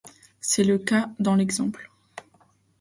C’est 0.39 0.63
le 0.63 0.79
cas 0.79 1.11
dans 1.19 1.35
l’exemple. 1.35 1.91